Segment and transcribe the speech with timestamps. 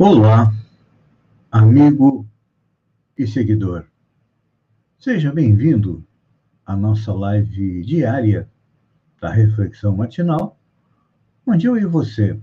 [0.00, 0.54] Olá,
[1.50, 2.24] amigo
[3.18, 3.84] e seguidor.
[4.96, 6.06] Seja bem-vindo
[6.64, 8.48] à nossa live diária
[9.20, 10.56] da Reflexão Matinal,
[11.44, 12.40] onde eu e você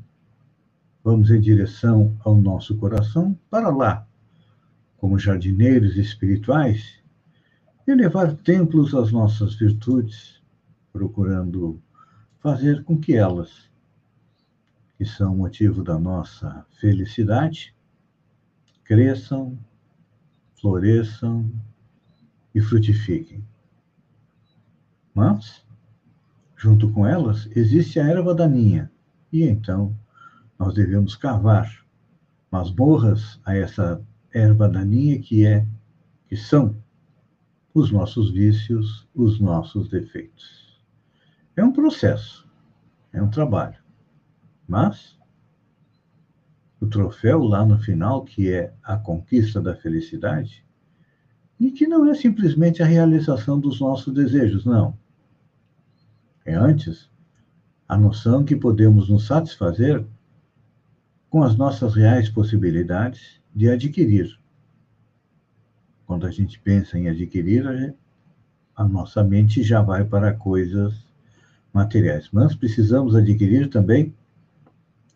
[1.02, 4.06] vamos em direção ao nosso coração para lá,
[4.98, 7.02] como jardineiros espirituais,
[7.88, 10.42] elevar templos às nossas virtudes,
[10.92, 11.82] procurando
[12.42, 13.74] fazer com que elas
[14.98, 17.76] que são motivo da nossa felicidade,
[18.84, 19.58] cresçam,
[20.60, 21.52] floresçam
[22.54, 23.44] e frutifiquem.
[25.14, 25.66] Mas,
[26.56, 28.92] junto com elas, existe a erva daninha,
[29.32, 29.96] e então
[30.58, 31.86] nós devemos cavar
[32.52, 34.02] masmorras a essa
[34.34, 35.66] erva daninha que é,
[36.28, 36.76] que são
[37.74, 40.80] os nossos vícios, os nossos defeitos.
[41.58, 42.48] É um processo,
[43.12, 43.85] é um trabalho.
[44.68, 45.18] Mas
[46.80, 50.66] o troféu lá no final, que é a conquista da felicidade,
[51.60, 54.98] e que não é simplesmente a realização dos nossos desejos, não.
[56.46, 57.10] É antes
[57.88, 60.06] a noção que podemos nos satisfazer
[61.30, 64.38] com as nossas reais possibilidades de adquirir.
[66.06, 67.96] Quando a gente pensa em adquirir,
[68.76, 70.94] a nossa mente já vai para coisas
[71.74, 72.30] materiais.
[72.32, 74.14] Mas precisamos adquirir também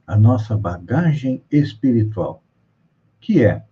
[0.09, 2.43] a nossa bagagem espiritual,
[3.19, 3.63] que é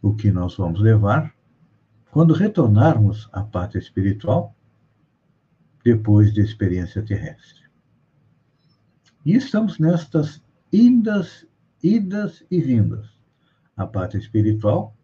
[0.00, 1.34] o que nós vamos levar
[2.12, 4.54] quando retornarmos à pátria espiritual
[5.84, 7.64] depois da experiência terrestre.
[9.26, 10.40] E estamos nestas
[10.72, 11.44] indas,
[11.82, 13.08] idas e vindas
[13.76, 14.96] à pátria espiritual,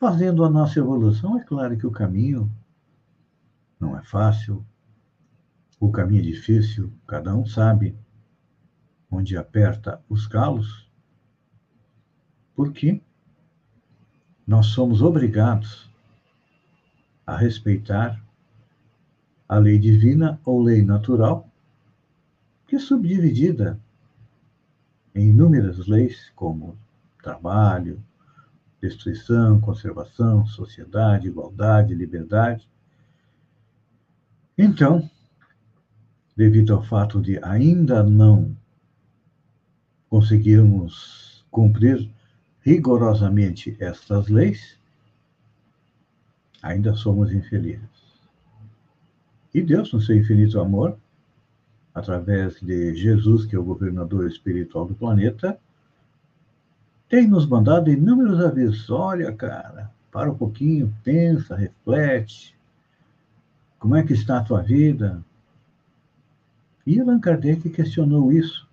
[0.00, 1.38] fazendo a nossa evolução.
[1.38, 2.50] É claro que o caminho
[3.78, 4.66] não é fácil,
[5.78, 7.96] o caminho é difícil, cada um sabe
[9.10, 10.88] onde aperta os calos,
[12.54, 13.00] porque
[14.46, 15.90] nós somos obrigados
[17.26, 18.20] a respeitar
[19.48, 21.48] a lei divina ou lei natural,
[22.66, 23.78] que é subdividida
[25.14, 26.78] em inúmeras leis, como
[27.22, 28.02] trabalho,
[28.80, 32.68] destruição, conservação, sociedade, igualdade, liberdade.
[34.56, 35.08] Então,
[36.36, 38.56] devido ao fato de ainda não
[40.08, 42.10] conseguirmos cumprir
[42.60, 44.78] rigorosamente estas leis,
[46.62, 47.88] ainda somos infelizes.
[49.54, 50.98] E Deus, no seu infinito amor,
[51.94, 55.58] através de Jesus, que é o governador espiritual do planeta,
[57.08, 58.90] tem nos mandado inúmeros avisos.
[58.90, 62.54] Olha, cara, para um pouquinho, pensa, reflete.
[63.78, 65.24] Como é que está a tua vida?
[66.86, 68.67] E Allan Kardec questionou isso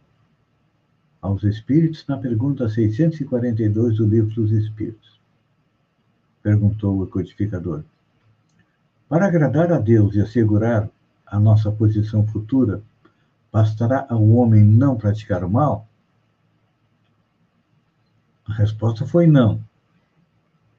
[1.26, 5.20] aos Espíritos na pergunta 642 do Livro dos Espíritos.
[6.44, 7.84] Perguntou o codificador.
[9.10, 10.88] Para agradar a Deus e assegurar
[11.26, 12.82] a nossa posição futura,
[13.52, 15.88] bastará ao homem não praticar o mal?
[18.48, 19.60] A resposta foi não.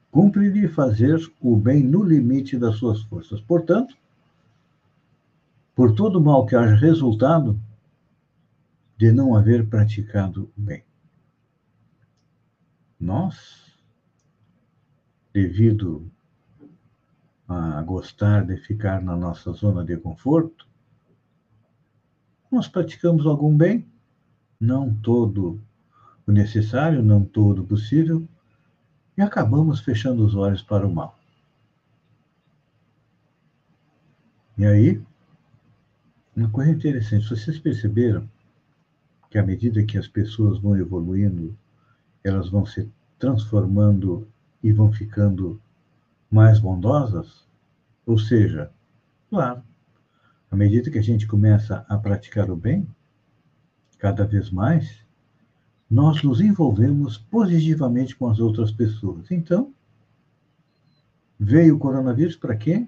[0.09, 3.41] Cumpre-lhe fazer o bem no limite das suas forças.
[3.41, 3.95] Portanto,
[5.75, 7.59] por todo mal que haja resultado,
[8.97, 10.83] de não haver praticado o bem.
[12.99, 13.71] Nós,
[15.31, 16.11] devido
[17.47, 20.67] a gostar de ficar na nossa zona de conforto,
[22.51, 23.85] nós praticamos algum bem,
[24.59, 25.61] não todo
[26.25, 28.27] o necessário, não todo o possível,
[29.15, 31.17] e acabamos fechando os olhos para o mal.
[34.57, 35.01] E aí,
[36.35, 38.27] uma coisa interessante, vocês perceberam
[39.37, 41.55] à medida que as pessoas vão evoluindo,
[42.23, 42.89] elas vão se
[43.19, 44.27] transformando
[44.63, 45.59] e vão ficando
[46.29, 47.45] mais bondosas?
[48.05, 48.71] Ou seja,
[49.29, 49.61] claro,
[50.49, 52.87] à medida que a gente começa a praticar o bem,
[53.97, 55.05] cada vez mais,
[55.89, 59.31] nós nos envolvemos positivamente com as outras pessoas.
[59.31, 59.73] Então,
[61.39, 62.87] veio o coronavírus para quê?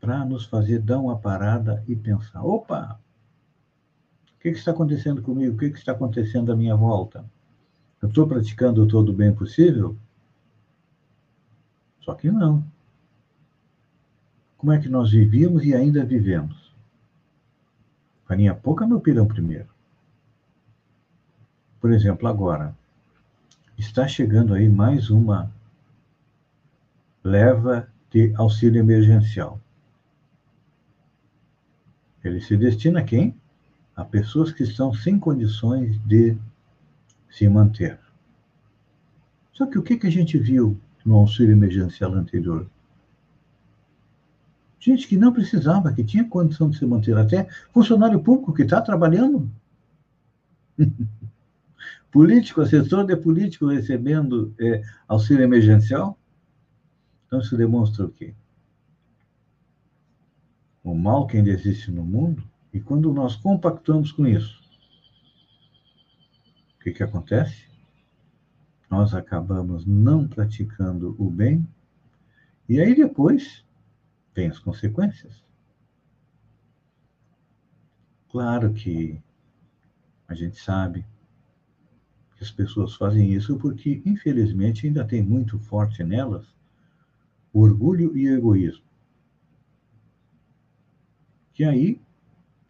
[0.00, 3.00] Para nos fazer dar uma parada e pensar: opa,
[4.40, 5.54] que, que está acontecendo comigo?
[5.54, 7.24] O que, que está acontecendo à minha volta?
[8.00, 9.96] Eu estou praticando todo o bem possível?
[12.00, 12.64] Só que não.
[14.56, 16.74] Como é que nós vivíamos e ainda vivemos?
[18.26, 19.68] Farinha pouca, meu pirão primeiro.
[21.80, 22.76] Por exemplo, agora,
[23.78, 25.52] está chegando aí mais uma
[27.22, 29.60] leva de auxílio emergencial.
[32.24, 33.36] Ele se destina a quem?
[33.96, 36.36] A pessoas que estão sem condições de
[37.30, 37.98] se manter.
[39.52, 42.68] Só que o que, a gente viu no auxílio emergencial anterior?
[44.78, 48.82] Gente que não precisava, que tinha condição de se manter, até funcionário público que está
[48.82, 49.50] trabalhando.
[52.12, 56.18] político, assessor de político recebendo é, auxílio emergencial.
[57.26, 58.34] Então, isso demonstra o quê?
[60.84, 62.42] O mal que ainda existe no mundo,
[62.72, 64.60] e quando nós compactamos com isso,
[66.74, 67.68] o que, que acontece?
[68.90, 71.66] Nós acabamos não praticando o bem,
[72.68, 73.64] e aí depois
[74.34, 75.42] tem as consequências.
[78.28, 79.20] Claro que
[80.28, 81.06] a gente sabe
[82.36, 86.46] que as pessoas fazem isso porque, infelizmente, ainda tem muito forte nelas
[87.52, 88.84] o orgulho e o egoísmo.
[91.54, 91.98] Que aí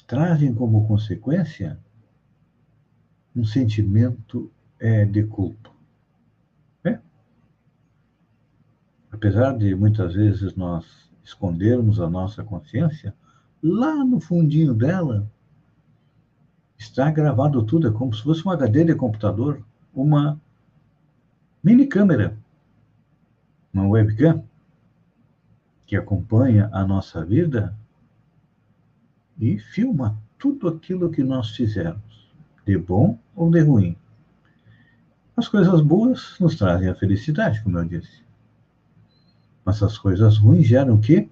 [0.06, 1.78] trazem como consequência
[3.34, 5.70] um sentimento é, de culpa.
[6.84, 6.98] É?
[9.10, 13.14] Apesar de muitas vezes nós escondermos a nossa consciência,
[13.62, 15.30] lá no fundinho dela
[16.78, 19.62] está gravado tudo, é como se fosse um HD de computador,
[19.94, 20.40] uma
[21.62, 22.36] mini câmera,
[23.72, 24.44] uma webcam
[25.86, 27.76] que acompanha a nossa vida
[29.38, 32.30] e filma tudo aquilo que nós fizemos,
[32.64, 33.96] de bom ou de ruim.
[35.36, 38.24] As coisas boas nos trazem a felicidade, como eu disse.
[39.64, 41.28] Mas as coisas ruins geram o quê?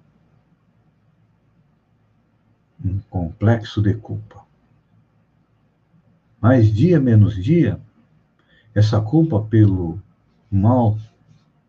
[2.84, 4.44] Um complexo de culpa.
[6.40, 7.80] Mais dia menos dia,
[8.74, 9.98] essa culpa pelo
[10.50, 10.98] mal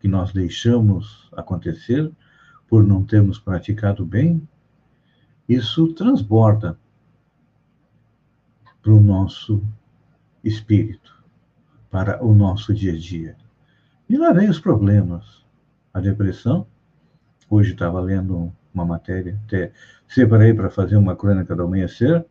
[0.00, 2.12] que nós deixamos acontecer,
[2.68, 4.46] por não termos praticado bem,
[5.48, 6.78] isso transborda
[8.82, 9.62] para o nosso
[10.42, 11.24] espírito,
[11.90, 13.36] para o nosso dia a dia.
[14.08, 15.44] E lá vem os problemas
[15.92, 16.66] a depressão.
[17.48, 19.72] Hoje estava lendo uma matéria, até
[20.06, 22.24] separei para fazer uma crônica do amanhecer,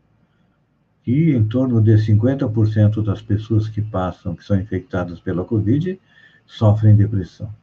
[1.03, 5.99] que em torno de 50% das pessoas que passam, que são infectadas pela Covid,
[6.45, 7.53] sofrem depressão.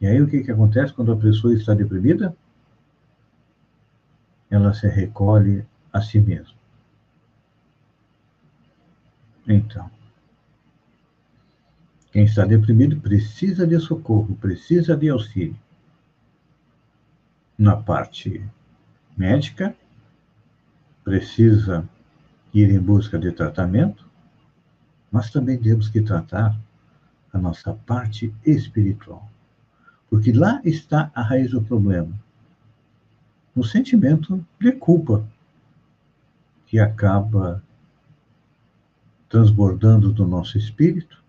[0.00, 2.36] E aí o que, que acontece quando a pessoa está deprimida?
[4.50, 6.54] Ela se recolhe a si mesma.
[9.46, 9.90] Então,
[12.10, 15.58] quem está deprimido precisa de socorro, precisa de auxílio.
[17.58, 18.44] Na parte
[19.16, 19.76] médica,
[21.02, 21.88] precisa
[22.52, 24.08] ir em busca de tratamento,
[25.10, 26.58] mas também temos que tratar
[27.32, 29.28] a nossa parte espiritual.
[30.08, 32.23] Porque lá está a raiz do problema.
[33.54, 35.26] No sentimento de culpa,
[36.66, 37.62] que acaba
[39.28, 41.24] transbordando do nosso espírito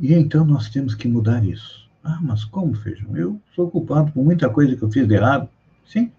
[0.00, 1.86] E então nós temos que mudar isso.
[2.02, 3.14] Ah, mas como, Feijão?
[3.14, 5.46] Eu sou culpado por muita coisa que eu fiz de errado.
[5.84, 6.10] Sim.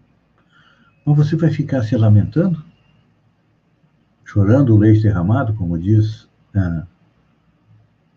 [1.04, 2.64] Mas você vai ficar se lamentando?
[4.24, 6.86] Chorando o leite derramado, como diz ah,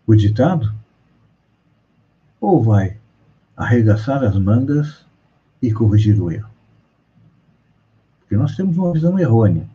[0.05, 0.71] o ditado?
[2.39, 2.99] Ou vai
[3.55, 5.05] arregaçar as mangas
[5.61, 6.49] e corrigir o erro?
[8.19, 9.69] Porque nós temos uma visão errônea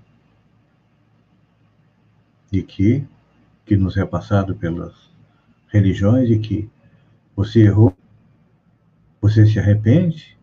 [2.50, 3.06] de que,
[3.64, 4.92] que nos é passado pelas
[5.68, 6.70] religiões de que
[7.34, 7.96] você errou,
[9.20, 10.36] você se arrepende,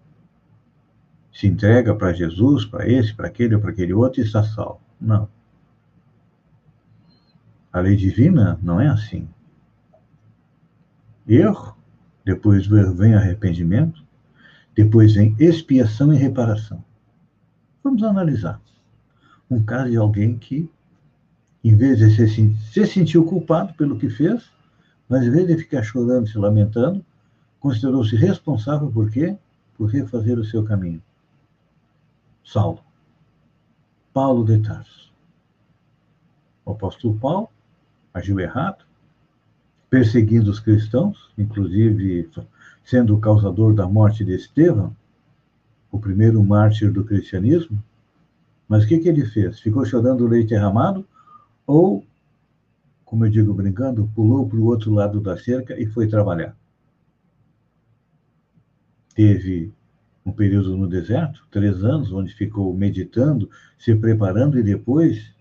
[1.33, 4.81] se entrega para Jesus, para esse, para aquele ou para aquele outro e está salvo.
[4.99, 5.29] Não.
[7.71, 9.29] A lei divina não é assim.
[11.27, 11.76] Erro,
[12.27, 14.03] depois vem arrependimento,
[14.75, 16.83] depois vem expiação e reparação.
[17.81, 18.61] Vamos analisar
[19.49, 20.69] um caso de alguém que,
[21.63, 24.51] em vez de se, se sentiu culpado pelo que fez,
[25.07, 27.03] mas em vez de ficar chorando, se lamentando,
[27.61, 29.37] considerou-se responsável por quê?
[29.77, 31.01] Por refazer o seu caminho.
[32.43, 32.81] Saulo.
[34.13, 35.13] Paulo de Tarso.
[36.65, 37.47] O apóstolo Paulo
[38.13, 38.85] agiu errado,
[39.89, 42.29] perseguindo os cristãos, inclusive
[42.83, 44.95] sendo o causador da morte de Estevão,
[45.91, 47.81] o primeiro mártir do cristianismo.
[48.67, 49.59] Mas o que, que ele fez?
[49.59, 51.05] Ficou chorando o leite derramado
[51.65, 52.05] ou
[53.07, 56.53] como eu digo brincando, pulou para o outro lado da cerca e foi trabalhar.
[59.15, 59.71] Teve
[60.25, 65.33] um período no deserto, três anos, onde ficou meditando, se preparando e depois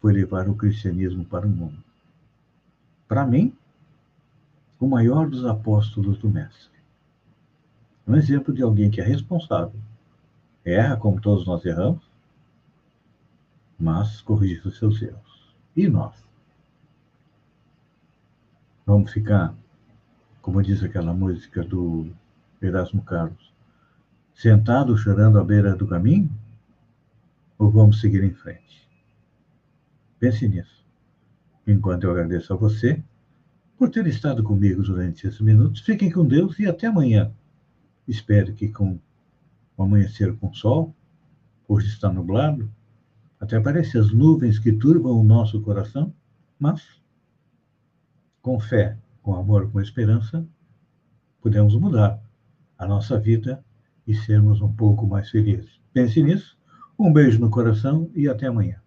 [0.00, 1.83] foi levar o cristianismo para o mundo.
[3.14, 3.56] Para mim,
[4.80, 6.76] o maior dos apóstolos do Mestre.
[8.04, 9.78] Um exemplo de alguém que é responsável,
[10.64, 12.02] erra como todos nós erramos,
[13.78, 15.54] mas corrigir os seus erros.
[15.76, 16.12] E nós?
[18.84, 19.54] Vamos ficar,
[20.42, 22.10] como diz aquela música do
[22.60, 23.54] Erasmo Carlos,
[24.34, 26.28] sentado chorando à beira do caminho?
[27.60, 28.88] Ou vamos seguir em frente?
[30.18, 30.83] Pense nisso.
[31.66, 33.02] Enquanto eu agradeço a você
[33.76, 37.32] por ter estado comigo durante esses minutos, fiquem com Deus e até amanhã.
[38.06, 38.98] Espero que com
[39.76, 40.94] o amanhecer com sol,
[41.66, 42.70] hoje está nublado,
[43.40, 46.12] até parece as nuvens que turbam o nosso coração,
[46.58, 46.82] mas
[48.40, 50.46] com fé, com amor, com esperança,
[51.40, 52.22] podemos mudar
[52.78, 53.64] a nossa vida
[54.06, 55.80] e sermos um pouco mais felizes.
[55.92, 56.56] Pense nisso.
[56.98, 58.83] Um beijo no coração e até amanhã.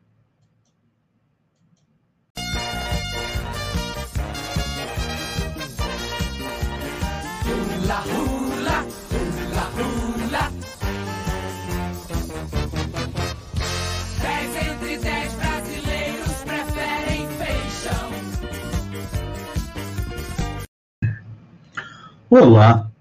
[22.29, 22.91] Olá,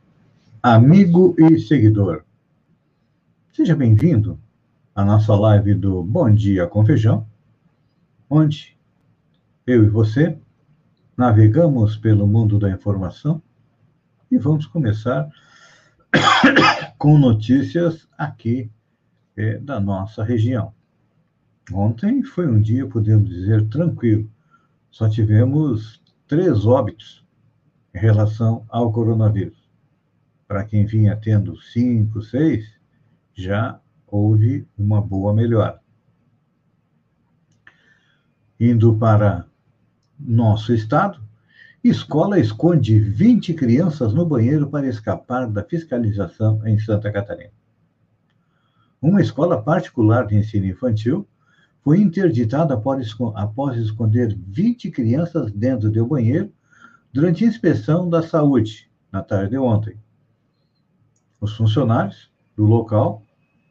[0.62, 2.23] amigo e seguidor.
[3.52, 4.38] Seja bem-vindo
[4.95, 7.26] à nossa live do Bom Dia com Feijão,
[8.30, 8.78] onde
[9.66, 10.38] eu e você
[11.16, 13.42] navegamos pelo mundo da informação
[14.30, 15.28] e vamos começar
[16.97, 18.71] com notícias aqui
[19.37, 20.73] é, da nossa região.
[21.73, 24.30] Ontem foi um dia, podemos dizer, tranquilo.
[24.88, 27.25] Só tivemos três óbitos
[27.97, 29.57] em relação ao coronavírus.
[30.47, 32.71] Para quem vinha tendo cinco, seis,
[33.35, 35.81] já houve uma boa melhora.
[38.61, 39.47] Indo para
[40.21, 41.19] nosso estado,
[41.83, 47.53] escola esconde 20 crianças no banheiro para escapar da fiscalização em Santa Catarina.
[49.00, 51.26] Uma escola particular de ensino infantil
[51.83, 56.53] foi interditada após esconder 20 crianças dentro do banheiro
[57.16, 59.96] durante a inspeção da saúde, na tarde de ontem.
[61.40, 63.23] Os funcionários do local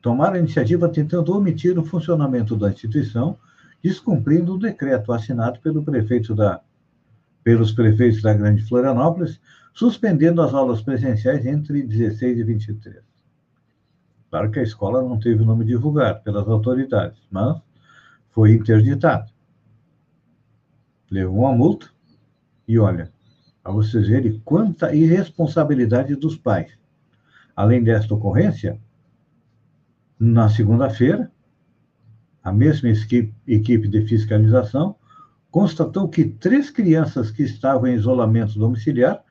[0.01, 3.37] tomaram a iniciativa tentando omitir o funcionamento da instituição,
[3.83, 6.59] descumprindo o decreto assinado pelo prefeito da,
[7.43, 9.39] pelos prefeitos da Grande Florianópolis,
[9.75, 13.03] suspendendo as aulas presenciais entre 16 e 23.
[14.31, 17.61] Claro que a escola não teve o nome divulgado pelas autoridades, mas
[18.31, 19.27] foi interditada.
[21.11, 21.91] Levou uma multa
[22.67, 23.13] e, olha,
[23.65, 26.71] para vocês verem quanta irresponsabilidade dos pais.
[27.55, 28.79] Além desta ocorrência,
[30.19, 31.31] na segunda-feira,
[32.43, 34.95] a mesma equipe de fiscalização
[35.49, 39.23] constatou que três crianças que estavam em isolamento domiciliar,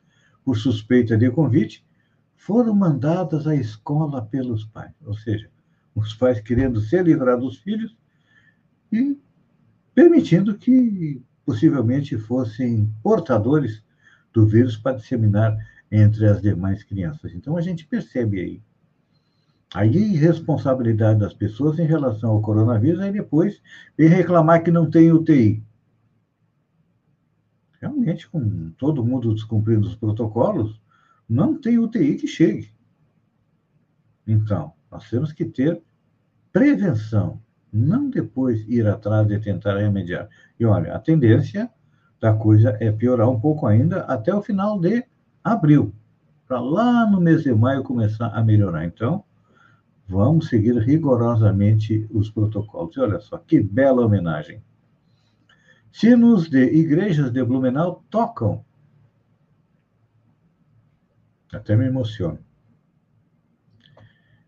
[0.45, 1.87] por suspeita de convite,
[2.35, 4.95] foram mandadas à escola pelos pais.
[5.07, 5.49] Ou seja,
[5.95, 7.97] os pais querendo se livrar dos filhos
[8.91, 9.17] e
[9.95, 13.84] permitindo que possivelmente fossem portadores
[14.35, 15.57] do vírus para disseminar
[15.91, 17.33] entre as demais crianças.
[17.33, 18.63] Então, a gente percebe aí
[19.73, 23.63] a irresponsabilidade das pessoas em relação ao coronavírus, aí depois
[23.97, 25.65] vem reclamar que não tem UTI.
[27.81, 30.81] Realmente, com todo mundo descumprindo os protocolos,
[31.29, 32.71] não tem UTI que chegue.
[34.27, 35.83] Então, nós temos que ter
[36.53, 37.41] prevenção,
[37.73, 40.29] não depois ir atrás de tentar remediar.
[40.59, 41.71] E olha, a tendência
[42.25, 45.05] da coisa é piorar um pouco ainda até o final de
[45.45, 45.93] abril,
[46.49, 48.87] para lá no mês de maio começar a melhorar.
[48.87, 49.23] Então,
[50.09, 52.97] vamos seguir rigorosamente os protocolos.
[52.97, 54.63] E olha só, que bela homenagem.
[55.93, 58.65] Sinos de igrejas de Blumenau tocam.
[61.53, 62.39] Até me emociono.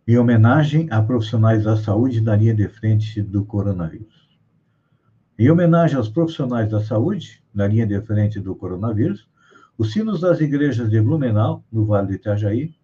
[0.08, 4.26] Em homenagem a profissionais da saúde na linha de frente do coronavírus.
[5.38, 9.26] Em homenagem aos profissionais da saúde, na linha de frente do coronavírus,
[9.78, 12.74] os sinos das igrejas de Blumenau, no Vale do Itajaí,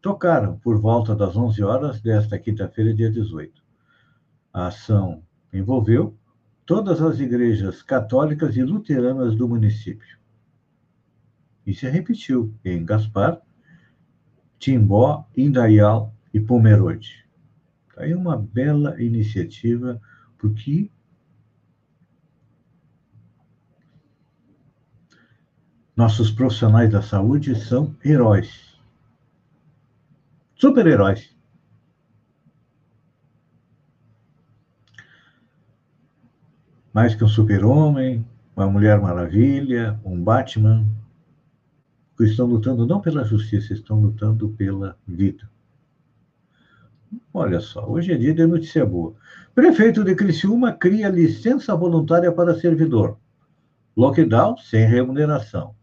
[0.00, 3.62] tocaram por volta das 11 horas desta quinta-feira, dia 18.
[4.50, 6.16] A ação envolveu
[6.64, 10.16] todas as igrejas católicas e luteranas do município.
[11.66, 13.42] E se repetiu em Gaspar,
[14.58, 17.26] Timbó, Indaial e Pomerode.
[17.96, 20.00] Aí uma bela iniciativa,
[20.38, 20.90] porque
[25.96, 28.78] Nossos profissionais da saúde são heróis.
[30.54, 31.34] Super-heróis.
[36.92, 40.86] Mais que um super-homem, uma Mulher Maravilha, um Batman,
[42.14, 45.48] que estão lutando não pela justiça, estão lutando pela vida.
[47.32, 49.14] Olha só, hoje é dia de notícia boa.
[49.54, 53.18] Prefeito de Criciúma cria licença voluntária para servidor.
[53.96, 55.74] Lockdown sem remuneração.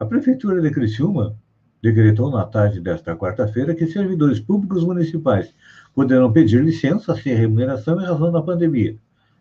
[0.00, 1.36] A Prefeitura de Criciúma
[1.82, 5.54] decretou na tarde desta quarta-feira que servidores públicos municipais
[5.94, 8.96] poderão pedir licença sem remuneração em razão da pandemia.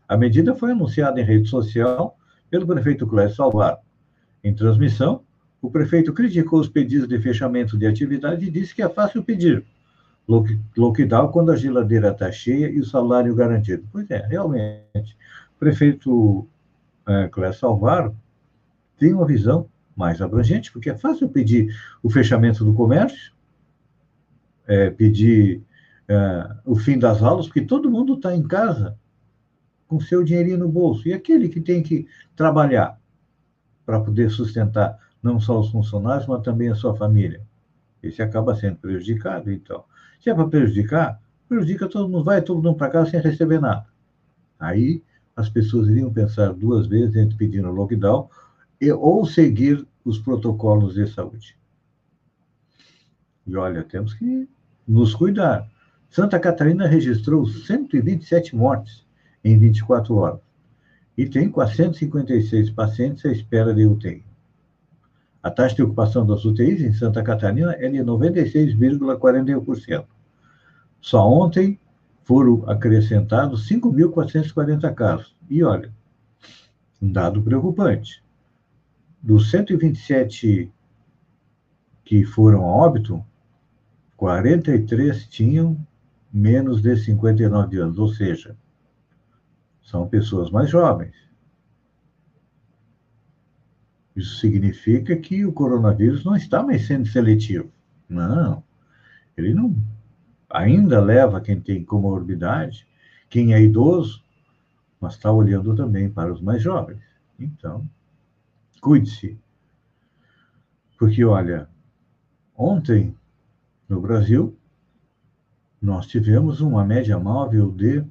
[0.06, 2.18] A medida foi anunciada em rede social
[2.50, 3.80] pelo prefeito Clécio Salvar.
[4.44, 5.22] Em transmissão,
[5.62, 9.64] o prefeito criticou os pedidos de fechamento de atividade e disse que é fácil pedir
[10.76, 13.88] lockdown quando a geladeira está cheia e o salário garantido.
[13.94, 15.16] Pois é, realmente.
[15.56, 16.46] O prefeito
[17.08, 18.12] é, Clécio Salvar
[18.98, 19.70] tem uma visão
[20.00, 23.34] mais abrangente, porque é fácil pedir o fechamento do comércio,
[24.66, 25.62] é, pedir
[26.08, 28.98] é, o fim das aulas, porque todo mundo está em casa
[29.90, 31.06] com seu dinheirinho no bolso.
[31.06, 32.98] E aquele que tem que trabalhar
[33.86, 37.42] para poder sustentar não só os funcionários, mas também a sua família.
[38.02, 39.84] Esse acaba sendo prejudicado, então.
[40.22, 43.86] Se é para prejudicar, prejudica todo mundo, vai todo mundo para casa sem receber nada.
[44.58, 45.04] Aí
[45.36, 48.30] as pessoas iriam pensar duas vezes entre pedir um lockdown
[48.80, 51.58] e, ou seguir os protocolos de saúde.
[53.46, 54.50] E olha, temos que
[54.88, 55.68] nos cuidar.
[56.10, 59.06] Santa Catarina registrou 127 mortes
[59.44, 60.40] em 24 horas
[61.18, 64.24] e tem 456 pacientes à espera de UTI.
[65.42, 70.06] A taxa de ocupação das UTIs em Santa Catarina é de 96,41%.
[71.02, 71.78] Só ontem
[72.24, 75.36] foram acrescentados 5.440 casos.
[75.50, 75.92] E olha,
[77.02, 78.24] um dado preocupante.
[79.22, 80.72] Dos 127
[82.04, 83.24] que foram a óbito,
[84.18, 85.78] 43 tinham
[86.32, 88.56] menos de 59 anos, ou seja,
[89.84, 91.16] são pessoas mais jovens.
[94.16, 97.72] Isso significa que o coronavírus não está mais sendo seletivo.
[98.08, 98.64] Não.
[99.38, 99.76] Ele não
[100.50, 102.88] ainda leva quem tem comorbidade,
[103.30, 104.24] quem é idoso,
[105.00, 107.02] mas está olhando também para os mais jovens.
[107.40, 107.88] Então,
[108.80, 109.38] cuide-se.
[110.98, 111.70] Porque, olha,
[112.56, 113.16] ontem,
[113.88, 114.58] no Brasil,
[115.82, 118.04] nós tivemos uma média móvel de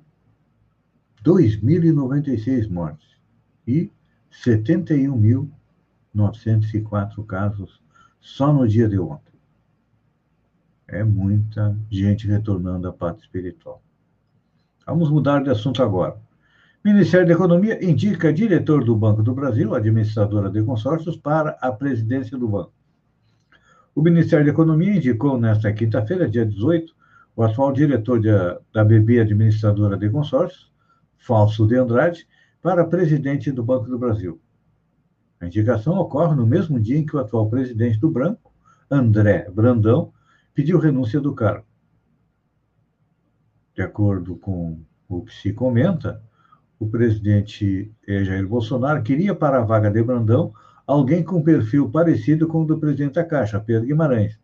[1.23, 3.09] 2.096 mortes
[3.67, 3.91] e
[4.31, 5.51] 71 mil
[6.15, 7.83] 904 casos
[8.21, 9.35] só no dia de ontem.
[10.87, 13.83] É muita gente retornando à parte espiritual.
[14.87, 16.19] Vamos mudar de assunto agora.
[16.85, 22.39] Ministério da Economia indica diretor do Banco do Brasil, administradora de consórcios, para a presidência
[22.39, 22.73] do banco.
[23.95, 26.95] O Ministério da Economia indicou nesta quinta-feira, dia 18,
[27.35, 28.29] o atual diretor de,
[28.73, 30.73] da BB Administradora de Consórcios,
[31.17, 32.29] Falso de Andrade,
[32.63, 34.41] para presidente do Banco do Brasil.
[35.41, 38.53] A indicação ocorre no mesmo dia em que o atual presidente do Branco,
[38.91, 40.13] André Brandão,
[40.55, 41.67] pediu renúncia do cargo.
[43.75, 46.23] De acordo com o que se comenta,
[46.79, 50.53] o presidente Jair Bolsonaro queria para a vaga de Brandão
[50.87, 54.39] alguém com perfil parecido com o do presidente da Caixa, Pedro Guimarães.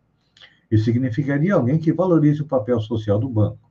[0.70, 3.70] Isso significaria alguém que valorize o papel social do banco.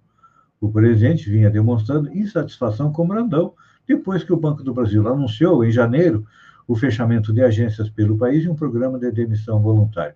[0.61, 3.53] O presidente vinha demonstrando insatisfação com Brandão
[3.85, 6.25] depois que o Banco do Brasil anunciou, em janeiro,
[6.65, 10.15] o fechamento de agências pelo país e um programa de demissão voluntária.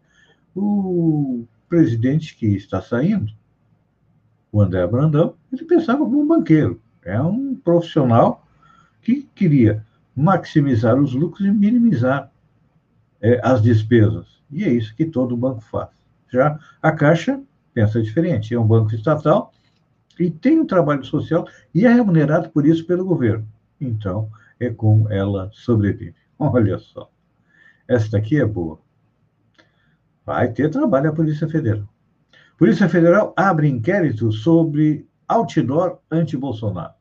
[0.55, 3.33] O presidente que está saindo,
[4.49, 6.81] o André Brandão, ele pensava como um banqueiro.
[7.08, 8.46] É um profissional
[9.02, 9.82] que queria
[10.13, 12.30] maximizar os lucros e minimizar
[13.22, 14.26] é, as despesas.
[14.52, 15.88] E é isso que todo banco faz.
[16.30, 17.41] Já a Caixa
[17.74, 18.54] pensa diferente.
[18.54, 19.54] É um banco estatal
[20.20, 23.48] e tem um trabalho social e é remunerado por isso pelo governo.
[23.80, 26.15] Então, é como ela sobrevive.
[26.38, 27.10] Olha só.
[27.88, 28.80] Esta aqui é boa.
[30.26, 31.88] Vai ter trabalho a Polícia Federal.
[32.58, 36.96] Polícia Federal abre inquérito sobre outdoor anti-Bolsonaro.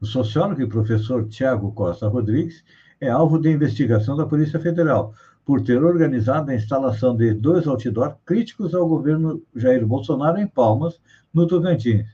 [0.00, 2.62] O sociólogo e professor Tiago Costa Rodrigues
[3.00, 5.12] é alvo de investigação da Polícia Federal
[5.44, 11.00] por ter organizado a instalação de dois outdoor críticos ao governo Jair Bolsonaro em Palmas,
[11.34, 12.06] no Tocantins.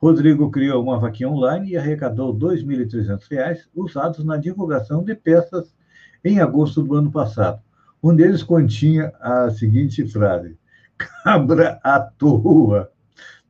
[0.00, 5.74] Rodrigo criou uma vaquinha online e arrecadou R$ 2.300 usados na divulgação de peças
[6.24, 7.60] em agosto do ano passado.
[8.02, 10.56] Um deles continha a seguinte frase:
[10.96, 12.90] Cabra à toa,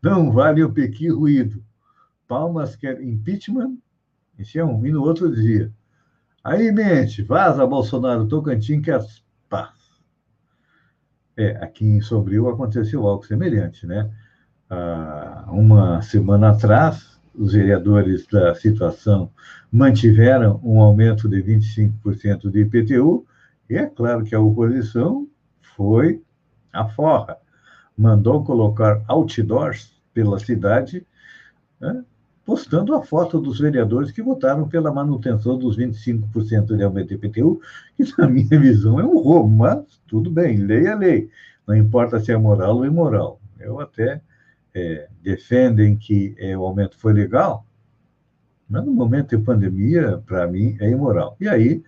[0.02, 1.62] não vale o pequi ruído.
[2.28, 3.78] Palmas quer impeachment?
[4.38, 4.86] Esse é um.
[4.86, 5.72] E no outro dizia:
[6.44, 9.04] Aí, mente, vaza Bolsonaro, Tocantins quer
[9.48, 9.74] paz.
[11.36, 14.10] É, aqui em Sobril aconteceu algo semelhante, né?
[14.70, 19.30] Ah, uma semana atrás, os vereadores da situação
[19.70, 23.26] mantiveram um aumento de 25% de IPTU,
[23.70, 25.28] e é claro que a oposição
[25.76, 26.22] foi
[26.72, 27.38] a forra.
[27.96, 31.04] mandou colocar outdoors pela cidade,
[31.80, 32.04] né,
[32.48, 37.60] postando a foto dos vereadores que votaram pela manutenção dos 25% de aumento do IPTU,
[37.94, 41.30] que, na minha visão, é um roubo, mas tudo bem, lei é lei.
[41.66, 43.38] Não importa se é moral ou imoral.
[43.60, 44.22] Eu até
[44.74, 47.66] é, defendem que é, o aumento foi legal,
[48.66, 51.36] mas no momento de pandemia, para mim, é imoral.
[51.38, 51.82] E aí,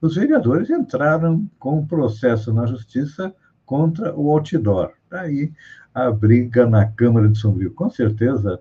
[0.00, 3.34] os vereadores entraram com um processo na justiça
[3.66, 4.92] contra o outdoor.
[5.10, 5.52] Aí,
[5.92, 7.74] a briga na Câmara de Sombrio.
[7.74, 8.58] Com certeza,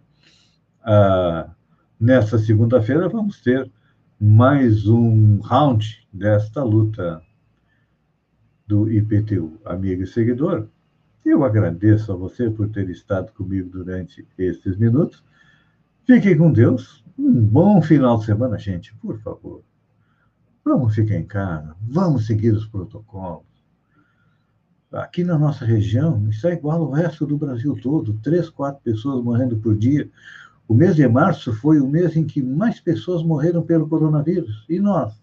[0.85, 1.49] ah,
[1.99, 3.71] nessa segunda-feira, vamos ter
[4.21, 7.21] mais um round desta luta
[8.67, 9.59] do IPTU.
[9.65, 10.67] Amigo e seguidor,
[11.25, 15.23] eu agradeço a você por ter estado comigo durante esses minutos.
[16.05, 17.03] Fiquem com Deus.
[17.17, 19.63] Um bom final de semana, gente, por favor.
[20.63, 23.45] Vamos ficar em casa, vamos seguir os protocolos.
[24.91, 29.23] Aqui na nossa região, isso é igual ao resto do Brasil todo: três, quatro pessoas
[29.23, 30.09] morrendo por dia.
[30.67, 34.65] O mês de março foi o mês em que mais pessoas morreram pelo coronavírus.
[34.67, 35.13] E nós?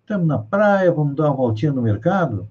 [0.00, 2.48] Estamos na praia, vamos dar uma voltinha no mercado?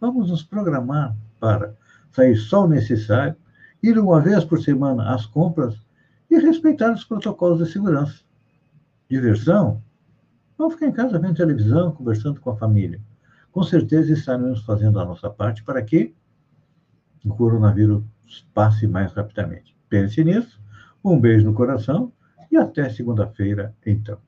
[0.00, 1.74] Vamos nos programar para
[2.10, 3.36] sair só o necessário,
[3.82, 5.74] ir uma vez por semana às compras
[6.30, 8.20] e respeitar os protocolos de segurança.
[9.08, 9.82] Diversão?
[10.56, 13.00] Vamos ficar em casa vendo televisão, conversando com a família.
[13.52, 16.14] Com certeza estaremos fazendo a nossa parte para que
[17.24, 18.02] o coronavírus
[18.54, 19.76] passe mais rapidamente.
[19.88, 20.60] Pense nisso,
[21.04, 22.12] um beijo no coração
[22.50, 24.18] e até segunda-feira, então.